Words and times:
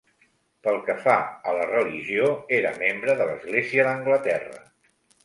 Pel 0.67 0.77
que 0.85 0.93
fa 1.01 1.17
a 1.51 1.53
la 1.57 1.67
religió, 1.71 2.29
era 2.61 2.71
membre 2.85 3.15
de 3.21 3.29
l'Església 3.33 3.87
d'Anglaterra. 3.89 4.57